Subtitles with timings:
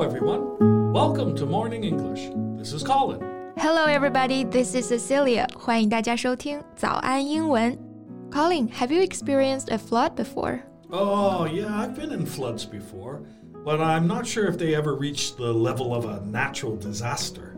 [0.00, 0.56] everyone.
[0.90, 2.30] Welcome to Morning English.
[2.56, 3.20] This is Colin.
[3.58, 4.42] Hello, everybody.
[4.42, 5.46] This is Cecilia.
[5.54, 7.76] 欢迎大家收听早安英文。
[8.30, 10.60] Colin, have you experienced a flood before?
[10.88, 13.20] Oh, yeah, I've been in floods before,
[13.66, 17.52] but I'm not sure if they ever reached the level of a natural disaster.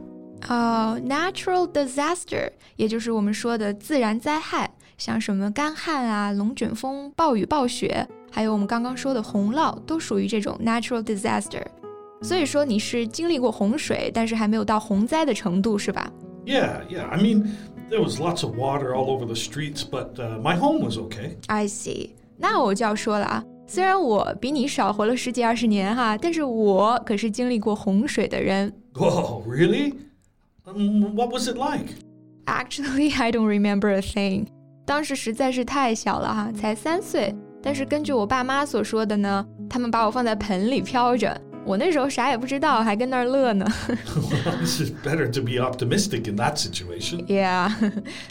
[0.48, 11.62] 哦、n a t u r a l disaster，也就是我们说的自然灾害，像什么干旱啊、龙卷风、暴雨暴雪，还有我们刚刚说的洪涝，都属于这种 natural disaster。
[12.22, 16.10] 所以说你是经历过洪水，但是还没有到洪灾的程度，是吧？
[16.44, 17.06] Yeah, yeah.
[17.08, 17.48] I mean,
[17.90, 21.36] there was lots of water all over the streets, but uh, my home was okay.
[21.46, 22.10] I see.
[22.36, 28.72] 那我就要说了啊，虽然我比你少活了十几二十年哈，但是我可是经历过洪水的人。
[28.94, 29.94] Oh, really?
[30.64, 31.94] Um, what was it like?
[32.46, 34.46] Actually, I don't remember a thing.
[34.84, 37.34] 当时实在是太小了哈，才三岁。
[37.62, 41.38] 但是根据我爸妈所说的呢，他们把我放在盆里飘着。
[41.65, 43.65] 我那时候啥也不知道，还跟那儿乐呢。
[44.59, 47.25] This is better to be optimistic in that situation.
[47.25, 47.71] Yeah，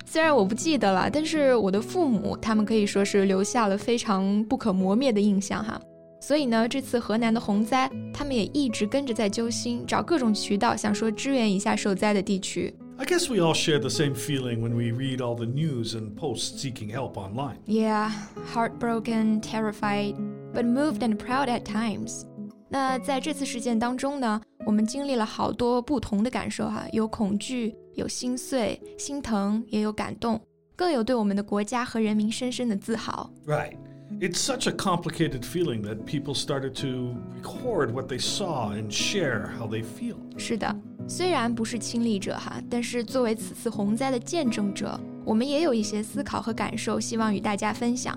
[0.04, 5.80] 虽然我不记得了，但是我的父母他们可以说是留下了非常不可磨灭的印象哈。
[6.20, 12.72] 所以呢，这次河南的洪灾，他们也一直跟着在揪心，找各种渠道，想说支援一下受灾的地区。
[12.98, 16.62] I guess we all share the same feeling when we read all the news and posts
[16.62, 17.56] seeking help online.
[17.66, 18.10] Yeah,
[18.54, 20.14] heartbroken, terrified,
[20.54, 22.26] but moved and proud at times.
[22.72, 30.40] 那在这次事件当中呢，我们经历了好多不同的感受哈，有恐惧，有心碎、心疼，也有感动，
[30.74, 33.30] 更有对我们的国家和人民深深的自豪。
[33.46, 33.76] Right.
[34.20, 39.50] It's such a complicated feeling that people started to record what they saw and share
[39.58, 40.16] how they feel.
[40.38, 40.74] 是的，
[41.06, 48.16] 虽然不是亲历者哈，但是作为此次洪灾的见证者，我们也有一些思考和感受，希望与大家分享。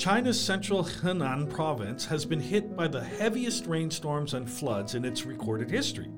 [0.00, 5.26] China's central Henan province has been hit by the heaviest rainstorms and floods in its
[5.26, 6.10] recorded history.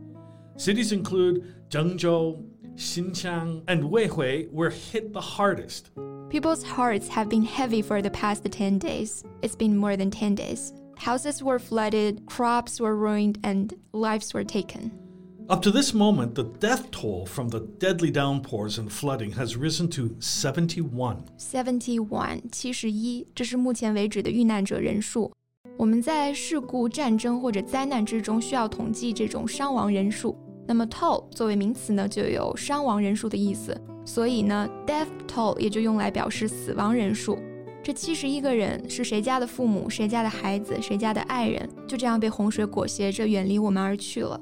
[0.57, 5.91] Cities include Zhengzhou, Xinxiang, and Weihui were hit the hardest.
[6.29, 9.25] People's hearts have been heavy for the past 10 days.
[9.43, 10.73] It's been more than 10 days.
[10.97, 15.02] Houses were flooded, crops were ruined, and lives were taken.
[15.50, 19.88] Up to this moment, the death toll from the deadly downpours and flooding has risen
[19.92, 21.24] to 71.
[21.38, 25.32] 71, 71, 这是目前为止的遇难者人数。
[25.78, 30.36] 我们在事故、战争或者灾难之中需要统计这种伤亡人数。
[30.68, 37.40] 那么 toll 作为名词呢，就有伤亡人数的意思，所以呢，death toll 也就用来表示死亡人数。
[37.82, 44.38] 这七十一个人是谁家的父母、谁家的孩子、谁家的爱人，就这样被洪水裹挟着远离我们而去了。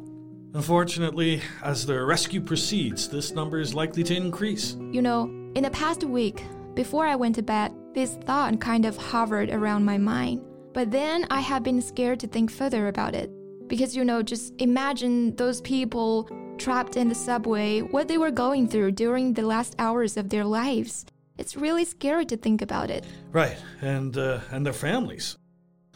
[0.52, 4.76] Unfortunately, as the rescue proceeds, this number is likely to increase.
[4.90, 5.24] You know,
[5.54, 6.44] in the past week,
[6.74, 10.42] before I went to bed, this thought kind of hovered around my mind.
[10.72, 13.30] But then I have been scared to think further about it.
[13.68, 16.28] Because, you know, just imagine those people
[16.58, 20.44] trapped in the subway, what they were going through during the last hours of their
[20.44, 21.06] lives.
[21.38, 23.04] It's really scary to think about it.
[23.30, 25.38] Right, and uh, and their families.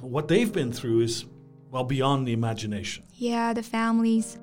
[0.01, 1.27] What they've been through is
[1.71, 3.05] well beyond the imagination.
[3.15, 4.39] Yeah, the families.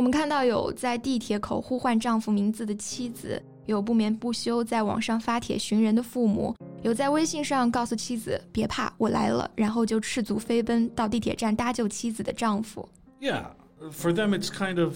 [0.00, 12.88] 我们看到有在地铁口呼唤丈夫名字的妻子，有不眠不休在网上发帖寻人的父母，有在微信上告诉妻子别怕，我来了，然后就赤足飞奔到地铁站搭救妻子的丈夫。
[13.20, 13.48] Yeah,
[13.92, 14.94] for them it's kind of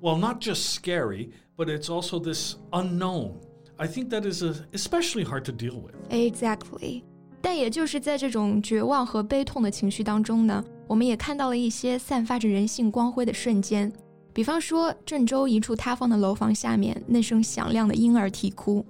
[0.00, 3.32] well not just scary, but it's also this unknown.
[3.76, 5.94] I think that is especially hard to deal with.
[6.08, 7.02] Exactly.
[7.42, 13.92] 但也就是在这种绝望和悲痛的情绪当中呢，我们也看到了一些散发着人性光辉的瞬间。
[14.36, 18.84] 比方说，郑州一处塌方的楼房下面那声响亮的婴儿啼哭。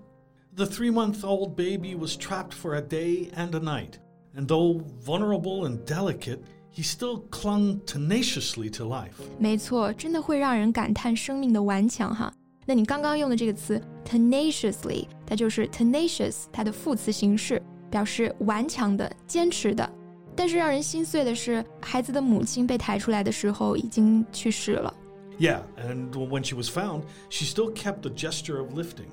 [0.56, 3.92] The three-month-old baby was trapped for a day and a night,
[4.34, 6.40] and though vulnerable and delicate,
[6.74, 9.12] he still clung tenaciously to life.
[9.38, 12.32] 没错，真的会让人感叹生命的顽强哈。
[12.64, 19.88] 那你刚刚用的这个词 tenaciously，它就是 tenacious，它的副词形式，表示顽强的、坚持的。
[20.34, 24.92] 但是让人心碎的是，孩子的母亲被抬出来的时候已经去世了。
[25.39, 29.11] yeah, and when she was found, she still kept the gesture of lifting.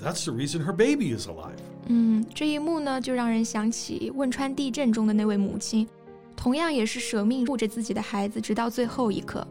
[0.00, 1.58] That's the reason her baby is alive.
[1.86, 5.86] 嗯，这一幕呢，就让人想起汶川地震中的那位母亲，
[6.36, 9.46] 同样也是舍命护着自己的孩子，直到最后一刻。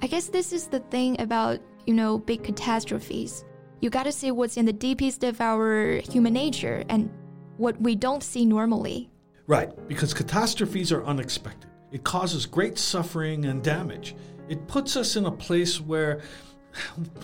[0.00, 3.42] I guess this is the thing about you know big catastrophes.
[3.80, 7.10] you got to see what's in the deepest of our human nature and
[7.56, 9.08] what we don't see normally.
[9.46, 11.70] Right, because catastrophes are unexpected.
[11.90, 14.14] It causes great suffering and damage.
[14.52, 16.20] It puts us in a place where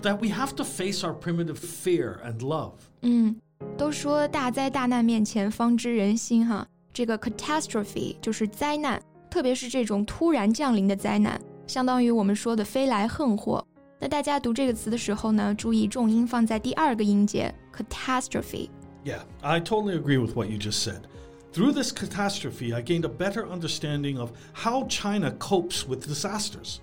[0.02, 2.72] that we have to face our primitive fear and love.
[3.02, 3.36] 嗯，
[3.78, 13.64] 都说大灾大难面前方知人心哈，这个 catastrophe 就是灾难，特别是这种突然降临的灾难，相当于我们说的飞来横祸。
[14.00, 21.02] 那大家读这个词的时候呢，注意重音放在第二个音节 catastrophe。Yeah, I totally agree with what you just said.
[21.52, 26.80] Through this catastrophe, I gained a better understanding of how China copes with disasters.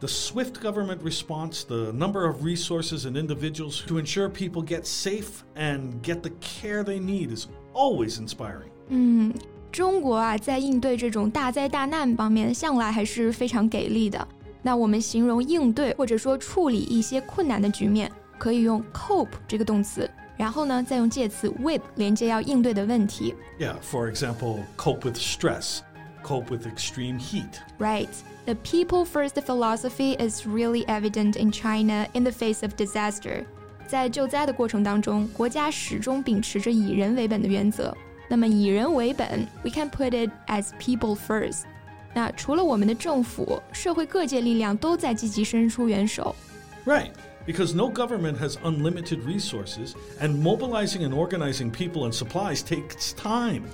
[0.00, 5.42] The swift government response, the number of resources and individuals to ensure people get safe
[5.56, 8.70] and get the care they need is always inspiring.
[8.88, 9.32] 嗯，
[9.72, 14.28] 中国啊，在应对这种大灾大难方面，向来还是非常给力的。
[14.60, 20.10] 那我们形容应对或者说处理一些困难的局面，可以用 cope 这个动词。
[20.36, 23.34] 然后呢，再用介词 with 连接要应对的问题。
[23.58, 25.78] Yeah, for example, cope with stress,
[26.22, 27.60] cope with extreme heat.
[27.78, 28.10] Right.
[28.46, 33.44] The people first philosophy is really evident in China in the face of disaster.
[33.86, 37.96] 在救灾的过程当中，国家始终秉持着以人为本的原则。
[38.28, 41.64] 那么以人为本，we can put it as people first.
[42.14, 46.34] 那除了我们的政府，社会各界力量都在积极伸出援手。
[46.86, 47.10] Right
[47.46, 53.64] because no government has unlimited resources, and mobilizing and organizing people and supplies takes time.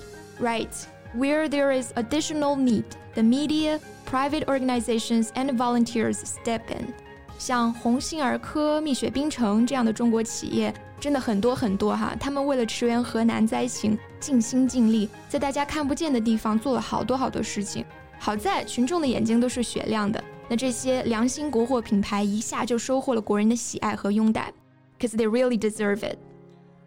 [0.40, 0.70] Right.
[1.17, 2.83] where there is additional need,
[3.13, 6.93] the media, private organizations, and volunteers step in.
[7.37, 12.15] 像鸿星尔克、蜜雪冰城这样的中国企业，真的很多很多哈。
[12.19, 17.85] 他们为了驰援河南灾情，尽心尽力，在大家看不见的地方做了好多好多事情。
[18.17, 24.53] 好在群众的眼睛都是雪亮的，那这些良心国货品牌一下就收获了国人的喜爱和拥戴
[24.97, 26.17] ，cause they really deserve it。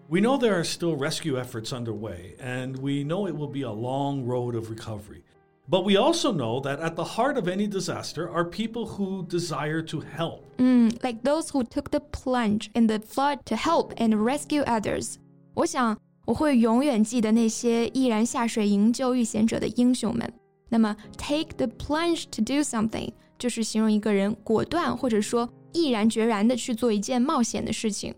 [0.10, 3.72] We know there are still rescue efforts underway, and we know it will be a
[3.72, 5.24] long road of recovery.
[5.70, 9.82] But we also know that at the heart of any disaster are people who desire
[9.84, 10.44] to help.
[10.58, 15.16] Mm, like those who took the plunge in the flood to help and rescue others.
[15.54, 20.32] 我想我会永远记得那些毅然下水营救遇险者的英雄们。
[20.70, 23.10] 那么，take the plunge to do something
[23.40, 28.14] 就是形容一个人果断或者说毅然决然的去做一件冒险的事情。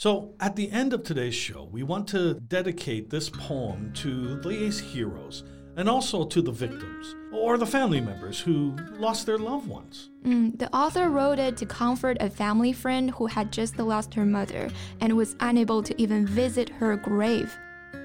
[0.00, 4.80] So, at the end of today's show, we want to dedicate this poem to these
[4.80, 5.44] heroes
[5.76, 10.08] and also to the victims or the family members who lost their loved ones.
[10.24, 14.24] Mm, the author wrote it to comfort a family friend who had just lost her
[14.24, 14.70] mother
[15.02, 17.54] and was unable to even visit her grave.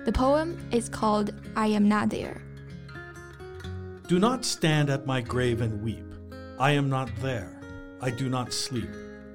[0.03, 2.41] The poem is called I Am Not There.
[4.09, 6.03] Do not stand at my grave and weep.
[6.59, 7.57] I am not there.
[8.01, 8.89] I do not sleep.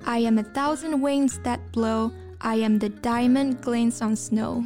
[0.04, 2.12] I am a thousand winds that blow.
[2.42, 4.64] I am the diamond glints on snow.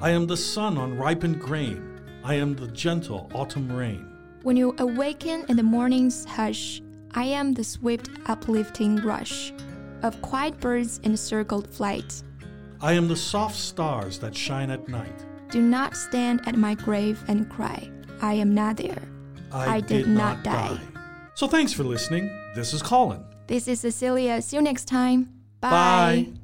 [0.00, 2.00] I am the sun on ripened grain.
[2.22, 4.10] I am the gentle autumn rain.
[4.42, 6.82] When you awaken in the morning's hush,
[7.14, 9.52] I am the swift uplifting rush
[10.02, 12.22] of quiet birds in circled flight.
[12.82, 15.24] I am the soft stars that shine at night.
[15.50, 17.90] Do not stand at my grave and cry.
[18.20, 19.02] I am not there.
[19.50, 20.76] I, I did, did, not, not die.
[20.76, 20.80] die.
[21.34, 22.28] So thanks for listening.
[22.54, 23.24] This is Colin.
[23.46, 24.42] This is Cecilia.
[24.42, 25.32] See you next time.
[25.60, 25.70] Bye.
[25.70, 26.43] Bye.